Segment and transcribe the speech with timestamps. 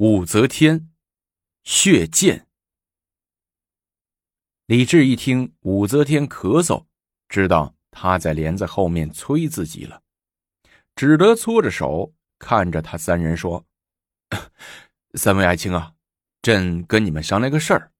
[0.00, 0.88] 武则天
[1.62, 2.46] 血溅。
[4.64, 6.86] 李治一听武则天咳嗽，
[7.28, 10.02] 知道他在帘子后面催自己了，
[10.96, 13.66] 只得搓着手看着他三人说
[15.20, 15.92] ：“三位爱卿啊，
[16.40, 17.92] 朕跟你们商量个事儿。”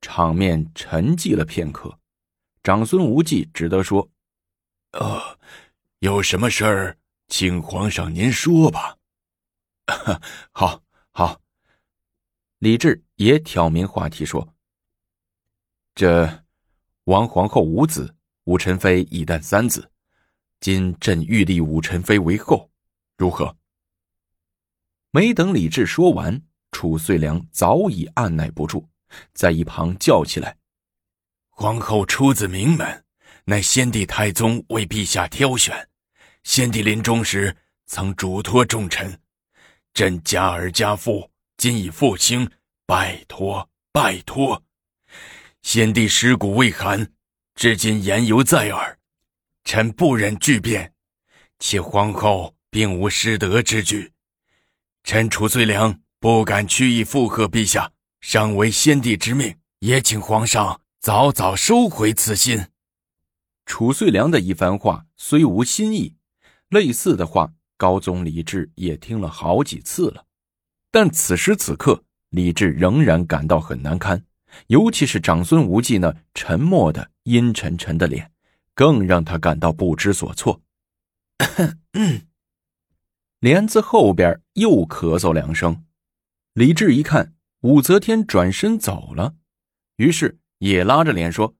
[0.00, 1.98] 场面沉寂了片刻，
[2.62, 4.08] 长孙无忌只得说
[4.94, 5.40] ：“呃，
[5.98, 8.94] 有什么事儿，请皇上您说吧。”
[10.52, 10.82] 好，
[11.12, 11.40] 好。
[12.58, 14.54] 李治也挑明话题说
[15.94, 16.44] ：“这
[17.04, 18.14] 王皇后无子，
[18.44, 19.90] 武宸妃已诞三子，
[20.60, 22.70] 今朕欲立武宸妃为后，
[23.16, 23.56] 如何？”
[25.10, 28.88] 没等李治说完，褚遂良早已按耐不住，
[29.32, 30.58] 在一旁叫起来
[31.48, 33.04] ：“皇后出自名门，
[33.44, 35.88] 乃先帝太宗为陛下挑选，
[36.42, 39.18] 先帝临终时曾嘱托重臣。”
[39.98, 42.48] 朕家儿家父今已复兴，
[42.86, 44.62] 拜托拜托！
[45.62, 47.10] 先帝尸骨未寒，
[47.56, 48.96] 至今言犹在耳，
[49.64, 50.94] 臣不忍巨变，
[51.58, 54.12] 且皇后并无失德之举，
[55.02, 62.64] 臣褚遂良不敢屈意附和陛下，尚为先帝之命，也请皇上早早收回此心。
[63.66, 66.14] 褚遂良的一番话虽无新意，
[66.68, 67.52] 类似的话。
[67.78, 70.26] 高宗李治也听了好几次了，
[70.90, 74.22] 但此时此刻，李治仍然感到很难堪，
[74.66, 78.32] 尤其是长孙无忌那沉默的阴沉沉的脸，
[78.74, 80.60] 更让他感到不知所措。
[83.38, 85.84] 帘子后边又咳嗽两声，
[86.54, 89.36] 李治一看武则天转身走了，
[89.96, 91.54] 于是也拉着脸说：“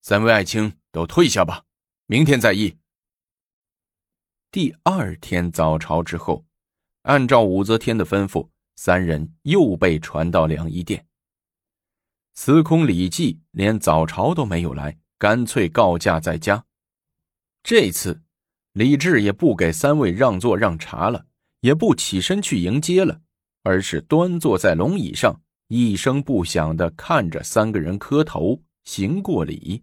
[0.00, 1.64] 三位爱卿都退下吧，
[2.06, 2.76] 明天再议。”
[4.54, 6.46] 第二天早朝之后，
[7.02, 11.08] 按照武则天的吩咐，三人又被传到凉衣殿。
[12.34, 16.64] 司空李绩连早朝都没有来，干脆告假在家。
[17.64, 18.22] 这次，
[18.74, 21.26] 李治也不给三位让座让茶了，
[21.62, 23.22] 也不起身去迎接了，
[23.64, 29.82] 而是端坐在龙椅上，一声不响的看着三个人磕头行过礼。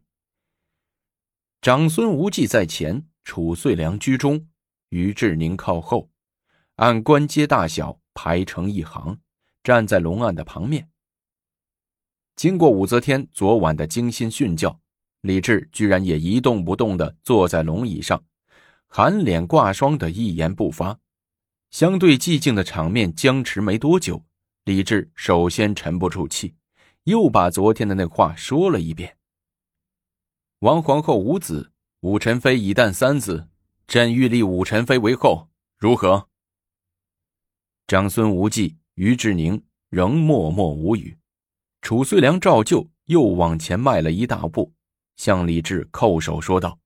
[1.59, 4.47] 长孙无忌在前，褚遂良居中。
[4.91, 6.09] 于志宁靠后，
[6.75, 9.17] 按官阶大小排成一行，
[9.63, 10.89] 站在龙案的旁边。
[12.35, 14.81] 经过武则天昨晚的精心训教，
[15.21, 18.21] 李治居然也一动不动的坐在龙椅上，
[18.87, 20.99] 含脸挂霜的一言不发。
[21.69, 24.25] 相对寂静的场面僵持没多久，
[24.65, 26.55] 李治首先沉不住气，
[27.03, 29.15] 又把昨天的那话说了一遍
[30.59, 33.47] ：“王皇后无子，武宸妃已诞三子。”
[33.91, 36.29] 朕欲立武宸妃为后，如何？
[37.87, 41.17] 长孙无忌、于志宁仍默默无语。
[41.81, 44.73] 褚遂良照旧又往前迈了一大步，
[45.17, 46.79] 向李治叩首说道：“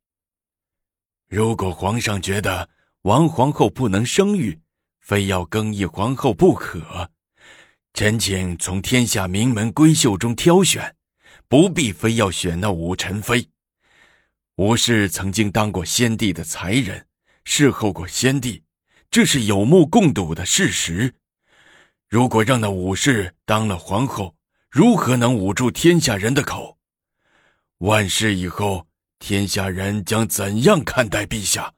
[1.29, 2.67] 如果皇上觉得
[3.03, 4.59] 王皇后不能生育，
[4.99, 7.11] 非要更易皇后不可，
[7.93, 10.95] 臣请从天下名门闺秀中挑选，
[11.47, 13.47] 不必非要选那武宸妃。”
[14.57, 17.07] 武氏曾经当过先帝的才人，
[17.43, 18.63] 侍候过先帝，
[19.11, 21.13] 这是有目共睹的事实。
[22.07, 24.37] 如果让那武氏当了皇后，
[24.71, 26.77] 如何能捂住天下人的口？
[27.79, 28.87] 万世以后，
[29.19, 31.73] 天下人将怎样看待陛下？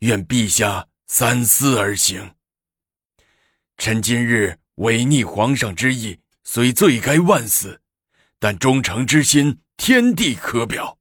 [0.00, 2.34] 愿陛下三思而行。
[3.76, 7.80] 臣今日违逆皇上之意，虽罪该万死，
[8.40, 10.97] 但忠诚之心，天地可表。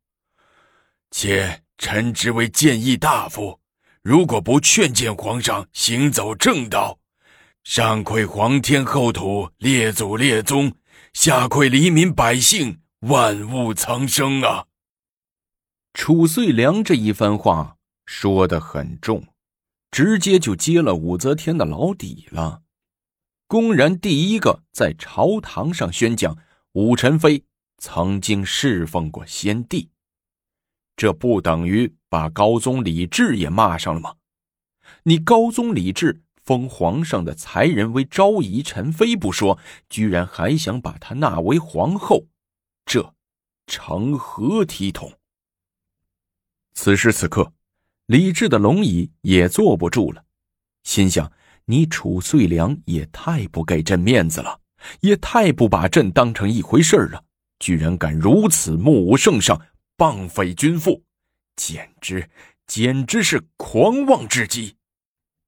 [1.19, 3.59] 且臣只为谏议大夫，
[4.03, 6.99] 如果不劝谏皇上行走正道，
[7.63, 10.75] 上愧皇天厚土、列祖列宗，
[11.13, 14.67] 下愧黎民百姓、万物苍生啊！
[15.91, 19.25] 褚遂良这一番话说的很重，
[19.89, 22.61] 直接就揭了武则天的老底了，
[23.47, 26.37] 公然第一个在朝堂上宣讲
[26.73, 27.43] 武宸妃
[27.79, 29.89] 曾经侍奉过先帝。
[30.97, 34.15] 这不等于把高宗李治也骂上了吗？
[35.03, 39.59] 你高宗李治封皇上的才人为昭仪宸妃不说，
[39.89, 42.25] 居然还想把她纳为皇后，
[42.83, 43.13] 这
[43.67, 45.13] 成何体统？
[46.73, 47.53] 此时此刻，
[48.07, 50.23] 李治的龙椅也坐不住了，
[50.83, 51.31] 心想：
[51.65, 54.59] 你褚遂良也太不给朕面子了，
[55.01, 57.23] 也太不把朕当成一回事了，
[57.59, 59.61] 居然敢如此目无圣上！
[59.97, 61.03] 棒匪君父，
[61.55, 62.29] 简直
[62.67, 64.75] 简直是狂妄至极！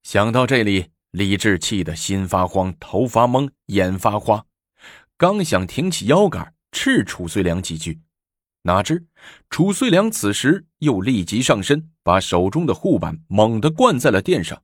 [0.02, 4.48] 想到这里，李治气得心发慌，头发懵，眼发花，
[5.18, 8.02] 刚想挺起腰杆斥楚遂良几句，
[8.64, 9.06] 哪知
[9.52, 14.64] 楚遂良此时又立即上身，把手中的护板猛地灌在了垫上，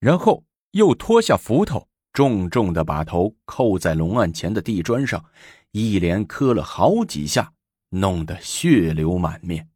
[0.00, 0.42] 然后
[0.72, 5.24] 又脱下斧头，重重的把头扣在龙案前的地砖上，
[5.70, 7.52] 一连磕了好几下，
[7.92, 9.68] 弄得血流满面。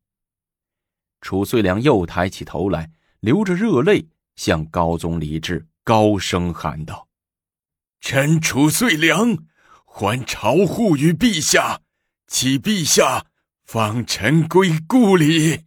[1.21, 2.91] 褚遂良又抬起头来，
[3.21, 5.67] 流着热泪，向高宗李治。
[5.83, 7.09] 高声喊道
[8.01, 9.47] ：“臣褚遂良
[9.85, 11.83] 还朝护于陛下，
[12.27, 13.27] 启陛下
[13.65, 15.67] 放臣归故里。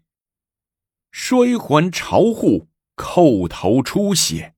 [1.11, 2.67] 摔还朝护，
[2.97, 4.55] 叩头出血，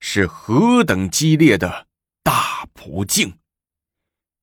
[0.00, 1.88] 是何等激烈的
[2.22, 3.38] 大普敬！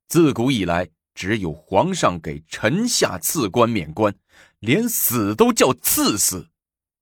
[0.07, 4.16] 自古以来，只有皇上给臣下赐官免官，
[4.60, 6.48] 连死都叫赐死，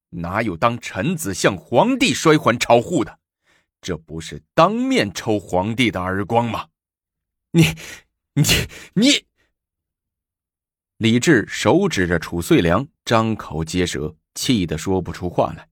[0.09, 3.19] 哪有当臣子向皇帝摔还朝护的？”
[3.79, 6.69] 这不是当面抽皇帝的耳光吗？
[7.51, 7.75] 你、
[8.33, 8.43] 你、
[8.95, 9.27] 你！
[10.97, 15.69] 李治手指着楚遂良，张口结舌，气得说不出话来，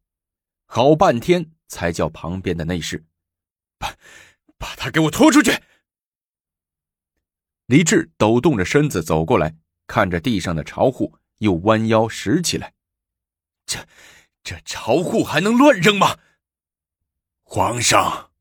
[0.68, 3.04] 好半天才叫旁边的内侍
[3.80, 3.92] 把
[4.60, 5.52] 把他给我拖出去。
[7.68, 9.56] 李治抖动着身子走过来，
[9.88, 12.74] 看着地上的朝户，又弯腰拾起来。
[13.66, 13.88] 这
[14.44, 16.18] 这朝户还能乱扔吗？
[17.42, 18.32] 皇上，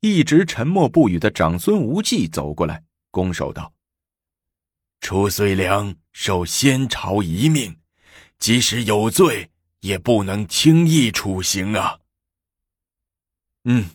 [0.00, 3.74] 一直沉默不语的长孙无忌走过来，拱手道
[5.00, 7.78] ：“褚遂良受先朝遗命，
[8.38, 9.50] 即使有罪，
[9.80, 12.00] 也不能轻易处刑啊。”
[13.64, 13.90] 嗯。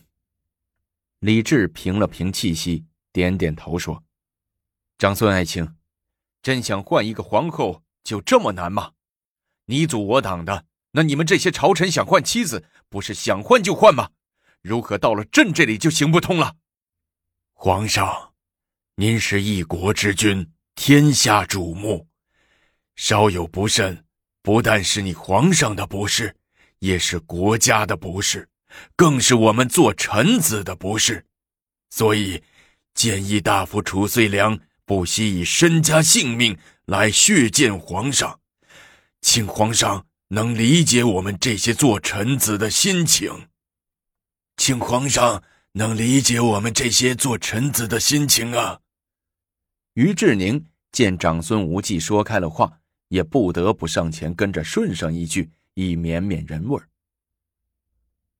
[1.20, 4.03] 李治平了平气息，点点头说
[4.96, 5.74] ：“长孙爱卿，
[6.40, 8.92] 朕想换一个皇后，就这么难吗？
[9.66, 14.10] 你阻我挡的，那你们这些朝臣想换妻子，不是想换就换吗？”
[14.62, 16.56] 如何到了朕这里就行不通了？
[17.52, 18.32] 皇上，
[18.94, 22.06] 您是一国之君，天下瞩目，
[22.94, 24.06] 稍有不慎，
[24.42, 26.36] 不但是你皇上的不是，
[26.78, 28.48] 也是国家的不是，
[28.94, 31.26] 更是我们做臣子的不是。
[31.90, 32.42] 所以，
[32.94, 38.40] 建议大夫楚遂良不惜以身家性命来血见皇上，
[39.20, 43.48] 请皇上能理解我们这些做臣子的心情。
[44.56, 45.42] 请皇上
[45.72, 48.80] 能理解我们这些做臣子的心情啊！
[49.94, 56.88] 于志宁见长孙无忌说开了话，也不得不上前跟着顺上一句，以绵绵人味儿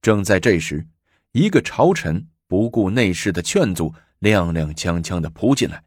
[0.02, 0.87] 正在这时，
[1.32, 5.82] 一个朝臣不顾内侍的劝阻，踉踉跄跄的扑进来。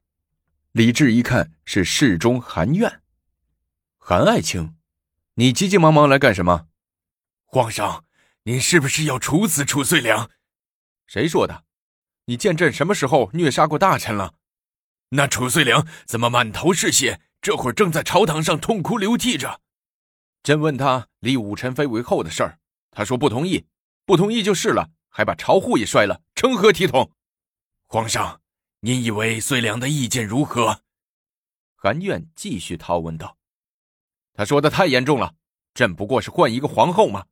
[0.78, 3.02] 李治一看是侍中韩苑，
[3.98, 4.76] 韩爱卿，
[5.34, 6.68] 你急急忙忙来干什么？
[7.46, 8.06] 皇上。
[8.44, 10.30] 您是不是要处死褚遂良？
[11.08, 11.64] 谁说的？
[12.26, 14.36] 你见朕什么时候虐杀过大臣了？
[15.10, 17.22] 那褚遂良怎么满头是血？
[17.42, 19.62] 这会儿正在朝堂上痛哭流涕着。
[20.44, 22.60] 朕问他立武臣妃为后的事儿，
[22.92, 23.66] 他说不同意，
[24.06, 27.12] 不同意就是了，还把朝户也摔了，成何体统？
[27.88, 28.42] 皇上，
[28.82, 30.82] 您以为遂良的意见如何？
[31.76, 33.36] 韩苑继续掏问道
[34.34, 35.34] ：“他说的太严重了，
[35.74, 37.26] 朕不过是换一个皇后吗？”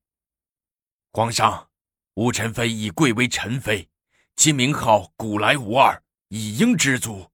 [1.13, 1.69] 皇上，
[2.15, 3.87] 武臣妃已贵为臣妃，
[4.35, 7.29] 其名号古来无二，已应知足。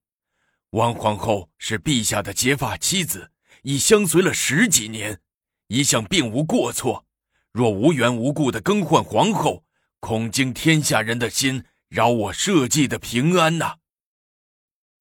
[0.71, 3.31] 王皇后是陛下的结发妻子，
[3.63, 5.21] 已相随了十几年，
[5.67, 7.05] 一向并无过错。
[7.53, 9.63] 若无缘无故的更换皇后，
[10.01, 13.77] 恐惊天下人的心，扰我社稷的平安呐！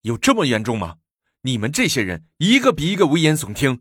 [0.02, 0.98] 有这么严重吗？
[1.42, 3.80] 你们这些人一个比一个危言耸听。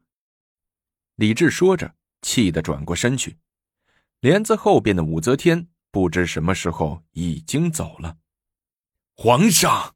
[1.15, 3.37] 李治说着，气得转过身去。
[4.21, 8.17] 帘子后边的武则天不知什么时候已经走了。
[9.15, 9.95] 皇上，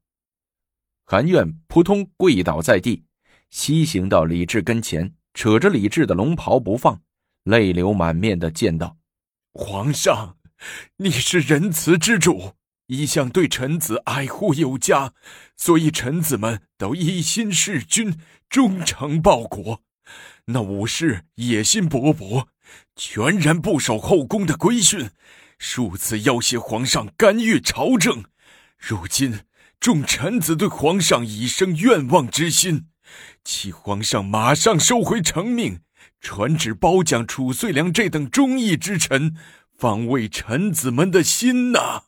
[1.06, 3.06] 韩苑扑通跪倒在地，
[3.50, 7.01] 西行到李治跟前，扯着李治的龙袍不放，
[7.44, 8.98] 泪流满面的见道
[9.53, 10.38] ：“皇上，
[10.98, 12.53] 你是仁慈之主，
[12.88, 15.13] 一向对臣子爱护有加，
[15.56, 18.18] 所以臣子们都一心事君，
[18.50, 19.82] 忠诚报国。
[20.46, 22.48] 那武士野心勃勃。”
[22.96, 25.12] 全然不守后宫的规训，
[25.60, 28.24] 数次要挟皇上干预朝政。
[28.80, 29.42] 如今
[29.80, 32.88] 众臣子对皇上已生愿望之心，
[33.44, 35.82] 启皇上马上收回成命，
[36.22, 39.36] 传旨褒奖楚遂良这等忠义之臣，
[39.78, 42.04] 方慰臣子们的心呐！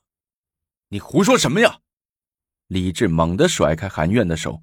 [0.95, 1.81] 你胡说什么呀？
[2.67, 4.61] 李治猛地甩开韩苑的手，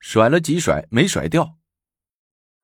[0.00, 1.58] 甩了几甩没甩掉。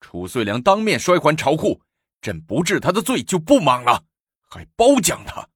[0.00, 1.82] 楚遂良当面摔还朝库。
[2.22, 4.04] 朕不治他的罪就不莽了，
[4.48, 5.46] 还褒奖他，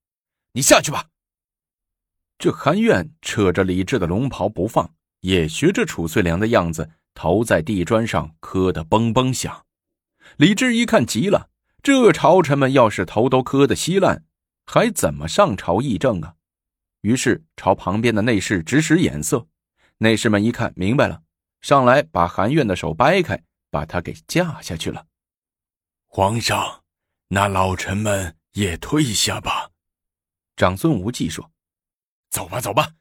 [0.52, 1.08] 你下去吧。
[2.36, 9.64] 这韩苑扯着李治的龙袍不放，也学着褚遂良的样子，头在地砖上磕得嘣嘣响。
[10.36, 11.48] 李治一看急了，
[11.82, 14.26] 这朝臣们要是头都磕得稀烂，
[14.66, 16.34] 还怎么上朝议政啊？
[17.06, 19.46] 于是朝旁边的内侍指使眼色，
[19.98, 21.22] 内侍们一看明白了，
[21.60, 25.06] 上来把韩苑的手掰开，把他给架下去了。
[26.06, 26.82] 皇上，
[27.28, 29.70] 那老臣们也退下吧。
[30.56, 31.48] 长孙无忌说
[32.28, 32.92] ：“走吧，走吧。”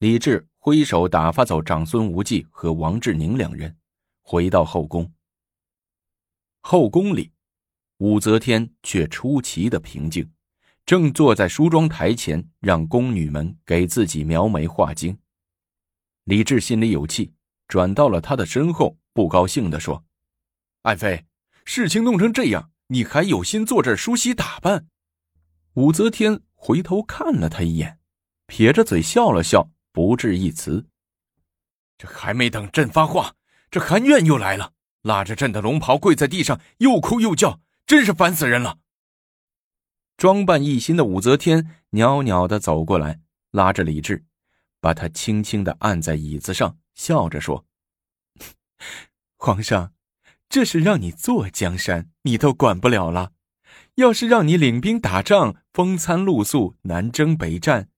[0.00, 3.76] 李治挥手打发走长孙无忌和王志宁两人，
[4.22, 5.12] 回到后宫。
[6.62, 7.34] 后宫里，
[7.98, 10.32] 武则天却出奇的平静，
[10.88, 15.18] 正坐在梳妆台前，让宫女们给自己描眉画睛。
[16.24, 17.34] 李治心里有气，
[17.66, 20.02] 转到了他的身后，不高兴地说
[20.84, 21.26] ：“爱妃，
[21.66, 24.86] 事情弄成这样，你还有心坐这儿梳洗打扮？”
[25.76, 27.98] 武则天回头看了他一眼，
[28.46, 30.86] 撇着嘴笑了笑，不置一词。
[31.98, 33.34] 这还没等朕发话，
[33.70, 34.72] 这韩苑又来了。
[35.02, 38.78] 拉着朕的龙袍跪在地上，又哭又叫，真是烦死人了。
[40.18, 43.20] 装扮一新的武则天袅袅的走过来，
[43.52, 44.24] 拉着李治，
[44.80, 47.64] 把他轻轻的按在椅子上，笑着说
[49.38, 49.92] ：“皇上，
[50.48, 53.30] 这是让你坐江山，你都管不了了；
[53.94, 57.88] 要是让你领兵打仗，风餐露宿，南征北战，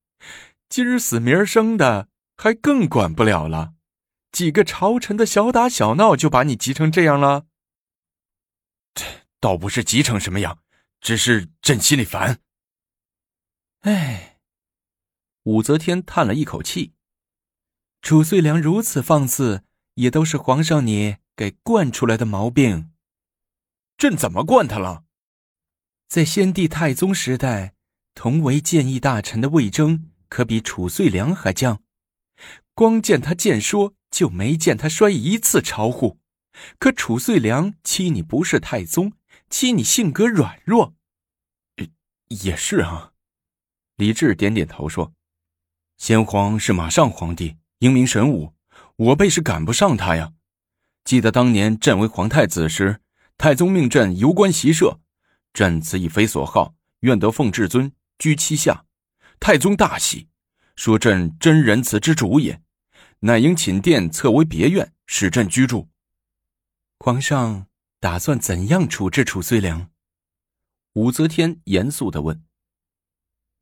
[0.69, 3.73] 今儿死明儿生的，还更管不了了。”
[4.31, 7.47] 几个朝臣的小打小闹就把你急成这样了？
[8.95, 9.07] 这
[9.41, 10.59] 倒不是急成什么样，
[11.01, 12.41] 只是朕心里烦。
[13.81, 14.41] 哎，
[15.45, 16.95] 武则天叹了一口气
[18.03, 19.65] ：“褚遂良如此放肆，
[19.95, 22.93] 也都是皇上你给惯出来的毛病。
[23.97, 25.05] 朕怎么惯他了？
[26.09, 27.75] 在先帝太宗时代，
[28.15, 31.79] 同为谏议大臣的魏征，可比褚遂良还犟。
[32.75, 36.19] 光见他谏说。”就没见他摔一次朝户，
[36.81, 39.13] 可褚遂良欺你不是太宗，
[39.51, 40.95] 欺你性格软弱。
[42.29, 43.13] 也是啊，
[43.97, 45.13] 李治点点头说
[45.99, 48.55] ：“先皇是马上皇帝，英明神武，
[48.97, 50.33] 我辈是赶不上他呀。
[51.05, 53.01] 记得当年朕为皇太子时，
[53.37, 55.01] 太宗命朕游观习射，
[55.53, 58.87] 朕此以非所好，愿得奉至尊居其下。
[59.41, 60.29] 太宗大喜，
[60.77, 62.63] 说朕真仁慈之主也。”
[63.23, 65.91] 乃应寝殿侧为别院，使朕居住。
[67.01, 67.67] 皇上
[68.01, 69.91] 打算怎样处置褚遂良？
[70.95, 72.43] 武则天严肃的问。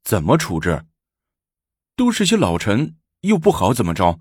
[0.04, 0.86] 怎么处置？
[1.96, 4.20] 都是些老臣，又不好怎么着？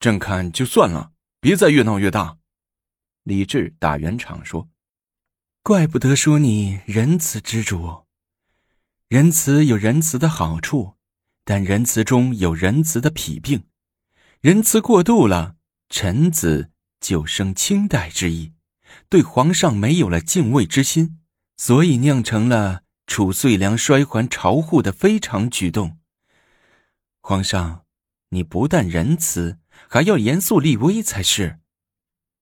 [0.00, 2.38] 朕看就算了，别再越闹越大。
[3.24, 4.70] 李治打圆场说
[5.62, 8.06] ：“怪不得说你仁慈之主。
[9.08, 10.94] 仁慈有仁慈的好处，
[11.44, 13.66] 但仁慈中有仁慈的脾病。”
[14.40, 15.56] 仁慈过度了，
[15.90, 16.70] 臣子
[17.00, 18.54] 就生轻待之意，
[19.08, 21.18] 对皇上没有了敬畏之心，
[21.56, 25.98] 所以酿成了褚遂良衰还朝户的非常举动。
[27.20, 27.84] 皇上，
[28.30, 31.58] 你不但仁慈，还要严肃立威才是。”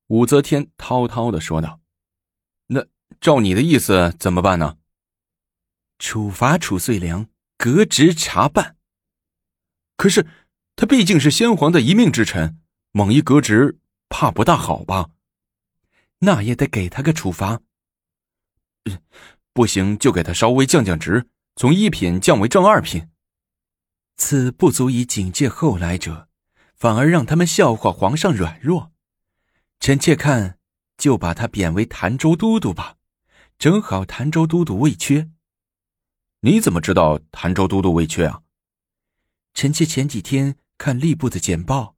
[0.09, 1.81] 武则天滔滔的说道。
[2.69, 2.87] “那
[3.21, 4.77] 照你的意思怎么办呢？”
[5.99, 8.77] 处罚褚遂良，革职查办。
[9.97, 10.27] 可是。
[10.79, 12.61] 他毕竟是先皇的一命之臣，
[12.93, 13.79] 猛一革职，
[14.11, 15.09] 怕不大好吧？
[16.21, 17.61] 那也得给他个处罚。
[19.53, 23.09] 不行，就给他稍微降降职，从一品降为正二品。
[24.17, 26.29] 此不足以警戒后来者，
[26.75, 28.93] 反而让他们笑话皇上软弱。
[29.81, 30.59] 臣妾看，
[30.97, 32.97] 就把他贬为潭州都督吧，
[33.59, 35.31] 正好潭州都督未缺。
[36.41, 38.43] 你怎么知道潭州都督未缺啊？
[39.55, 40.57] 臣妾前几天。
[40.79, 41.97] 看吏部的简报，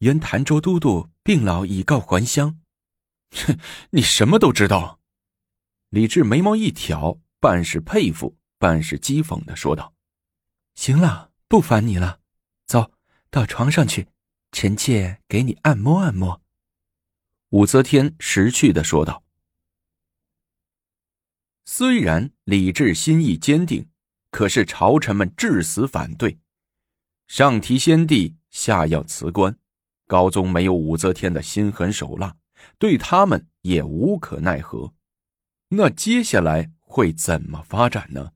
[0.00, 2.58] 原潭州都督病老，已告还乡。
[3.32, 3.58] 哼，
[3.90, 5.00] 你什么都知道。
[5.90, 9.94] 李治眉毛一挑，半是佩服，半是讥讽的说道
[10.74, 12.20] ：“行了，不烦你了，
[12.66, 12.92] 走
[13.30, 14.08] 到床上去，
[14.52, 16.40] 臣妾给你按摩按摩。”
[17.50, 19.22] 武则天识趣的说道。
[21.66, 23.88] 虽然李治心意坚定，
[24.30, 26.38] 可是朝臣们至死反对。
[27.28, 29.58] 上提先帝，下要辞官，
[30.06, 32.36] 高宗没有武则天的心狠手辣，
[32.78, 34.94] 对他们也无可奈何。
[35.70, 38.32] 那接下来会怎么发展呢？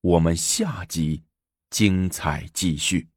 [0.00, 1.24] 我们下集
[1.68, 3.09] 精彩继续。